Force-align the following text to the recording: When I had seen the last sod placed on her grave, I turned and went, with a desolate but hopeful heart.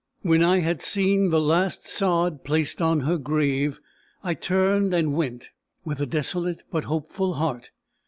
When 0.23 0.41
I 0.43 0.61
had 0.61 0.81
seen 0.81 1.29
the 1.29 1.39
last 1.39 1.85
sod 1.87 2.43
placed 2.43 2.81
on 2.81 3.01
her 3.01 3.19
grave, 3.19 3.79
I 4.23 4.33
turned 4.33 4.95
and 4.95 5.13
went, 5.13 5.51
with 5.85 6.01
a 6.01 6.07
desolate 6.07 6.63
but 6.71 6.85
hopeful 6.85 7.35
heart. 7.35 7.69